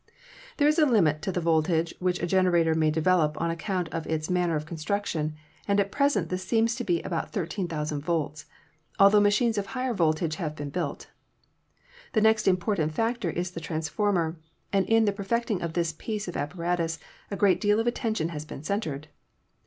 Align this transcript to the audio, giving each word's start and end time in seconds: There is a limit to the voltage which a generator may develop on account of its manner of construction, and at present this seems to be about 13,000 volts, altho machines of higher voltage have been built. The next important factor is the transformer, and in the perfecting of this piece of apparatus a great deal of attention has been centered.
There 0.57 0.67
is 0.67 0.79
a 0.79 0.85
limit 0.87 1.21
to 1.21 1.31
the 1.31 1.39
voltage 1.41 1.93
which 1.99 2.23
a 2.23 2.25
generator 2.25 2.73
may 2.73 2.89
develop 2.89 3.39
on 3.39 3.51
account 3.51 3.87
of 3.89 4.07
its 4.07 4.31
manner 4.31 4.55
of 4.55 4.65
construction, 4.65 5.35
and 5.67 5.79
at 5.79 5.91
present 5.91 6.29
this 6.29 6.41
seems 6.43 6.73
to 6.77 6.83
be 6.83 7.03
about 7.03 7.31
13,000 7.31 8.01
volts, 8.01 8.47
altho 8.99 9.19
machines 9.19 9.59
of 9.59 9.67
higher 9.67 9.93
voltage 9.93 10.37
have 10.37 10.55
been 10.55 10.71
built. 10.71 11.09
The 12.13 12.21
next 12.21 12.47
important 12.47 12.95
factor 12.95 13.29
is 13.29 13.51
the 13.51 13.61
transformer, 13.61 14.39
and 14.73 14.87
in 14.87 15.05
the 15.05 15.11
perfecting 15.13 15.61
of 15.61 15.73
this 15.73 15.93
piece 15.93 16.27
of 16.27 16.35
apparatus 16.35 16.97
a 17.29 17.35
great 17.37 17.61
deal 17.61 17.79
of 17.79 17.85
attention 17.85 18.29
has 18.29 18.43
been 18.43 18.63
centered. 18.63 19.07